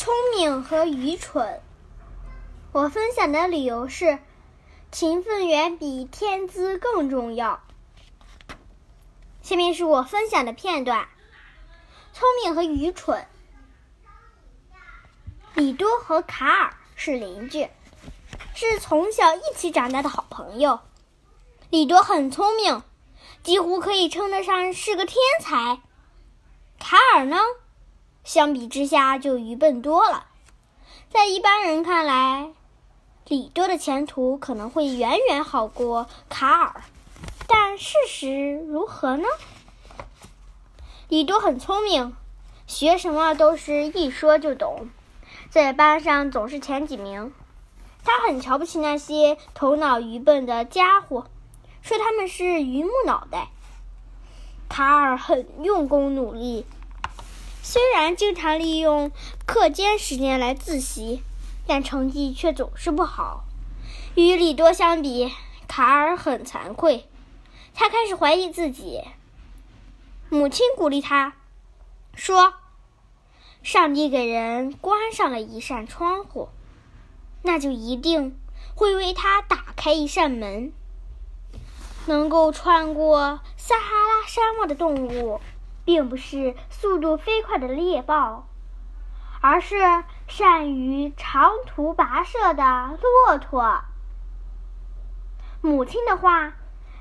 [0.00, 1.60] 聪明和愚蠢。
[2.72, 4.18] 我分享的理由是，
[4.90, 7.60] 勤奋远比天资更重要。
[9.42, 11.06] 下面是我分享的片段：
[12.14, 13.26] 聪明和愚蠢。
[15.52, 17.68] 李多和卡尔是邻居，
[18.54, 20.80] 是从小一起长大的好朋友。
[21.68, 22.82] 李多很聪明，
[23.42, 25.82] 几乎可以称得上是个天才。
[26.78, 27.36] 卡尔呢，
[28.32, 30.26] 相比之下就愚笨多了。
[31.08, 32.52] 在一般人看来，
[33.26, 36.84] 李多的前途可能会远远好过卡尔，
[37.48, 39.26] 但事实如何呢？
[41.08, 42.14] 李多很聪明，
[42.68, 44.90] 学什么都是一说就懂，
[45.50, 47.32] 在班上总是前几名。
[48.04, 51.26] 他很瞧不起那些头脑愚笨的家伙，
[51.82, 53.48] 说他们是榆木脑袋。
[54.68, 56.64] 卡尔很用功努力，
[57.62, 59.10] 虽然经常利用
[59.46, 61.22] 课间时间来自习。
[61.66, 63.44] 但成绩却总是不好。
[64.16, 65.30] 与李多相比，
[65.68, 67.06] 卡尔很惭愧。
[67.74, 69.02] 他开始怀疑自己。
[70.30, 71.34] 母亲鼓励他，
[72.12, 72.54] 说
[73.62, 76.48] ：“上帝给人关上了一扇窗户，
[77.42, 78.36] 那就一定
[78.74, 80.72] 会为他打开一扇门。
[82.06, 85.40] 能够穿过撒哈拉沙漠的动物，
[85.84, 88.46] 并不是速度飞快的猎豹。”
[89.42, 93.80] 而是善于长途跋涉的骆驼。
[95.62, 96.52] 母亲的话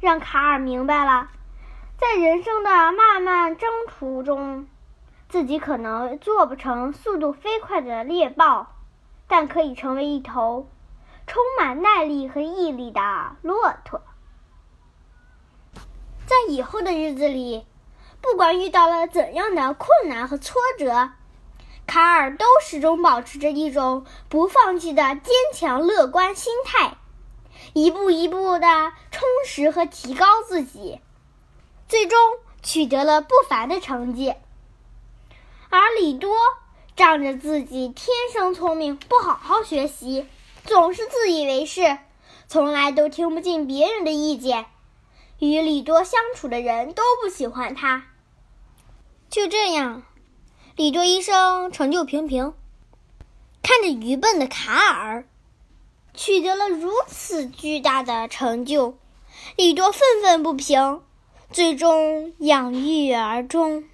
[0.00, 1.30] 让卡尔明白了，
[1.96, 4.68] 在人生的漫漫征途中，
[5.30, 8.66] 自己可能做不成速度飞快的猎豹，
[9.26, 10.68] 但可以成为一头
[11.26, 13.00] 充满耐力和毅力的
[13.40, 14.02] 骆驼。
[16.26, 17.64] 在以后的日子里，
[18.20, 21.10] 不管遇到了怎样的困难和挫折。
[21.86, 26.96] 卡尔都始终保持着一种不放弃的坚强乐观心态，
[27.74, 31.00] 一步一步的充实和提高自己，
[31.88, 32.18] 最终
[32.60, 34.34] 取得了不凡的成绩。
[35.70, 36.34] 而李多
[36.96, 40.26] 仗着自己天生聪明，不好好学习，
[40.64, 41.98] 总是自以为是，
[42.48, 44.66] 从来都听不进别人的意见，
[45.38, 48.06] 与李多相处的人都不喜欢他。
[49.30, 50.02] 就这样。
[50.76, 52.54] 李多一生成就平平，
[53.62, 55.26] 看着愚笨的卡尔
[56.14, 58.98] 取得了如此巨大的成就，
[59.56, 61.02] 李多愤愤不平，
[61.50, 63.84] 最终养郁而终。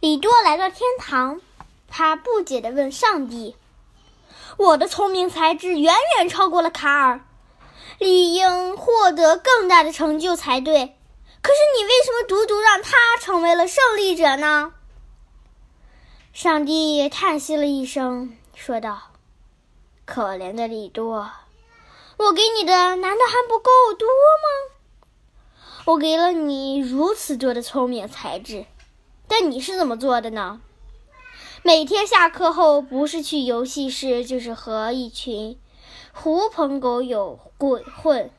[0.00, 1.40] 李多来到天堂，
[1.88, 3.56] 他不解地问上帝
[4.58, 7.24] ：“我的聪明才智远远超过了卡尔，
[7.98, 10.96] 理应获得更大的成就才对。
[11.46, 14.74] 可是你为什么独独让他成为了胜利者呢？”
[16.34, 19.12] 上帝叹息了一声，说道
[20.04, 21.30] ：“可怜的李多，
[22.16, 24.74] 我给你的难道还不够多吗？
[25.84, 28.66] 我给了你如此多的聪明才智，
[29.28, 30.60] 但你是怎么做的呢？
[31.62, 35.56] 每天下课后，不是去游戏室，就是和一群
[36.12, 38.32] 狐朋狗友鬼混。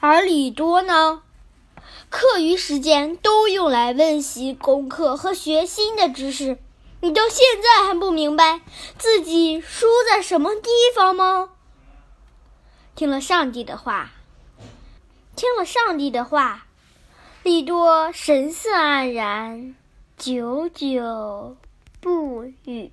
[0.00, 1.22] 而李多呢，
[2.10, 6.58] 课余时间都用来温习功课和学新的知识。”
[7.00, 8.60] 你到现在还不明白
[8.98, 11.50] 自己输在什么地方吗？
[12.96, 14.10] 听了上帝的话，
[15.36, 16.66] 听了上帝的话，
[17.44, 19.76] 利多神色黯然，
[20.16, 21.56] 久久
[22.00, 22.90] 不语。